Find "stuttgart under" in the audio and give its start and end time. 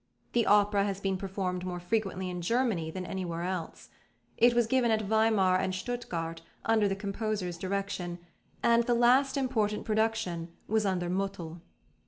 5.75-6.87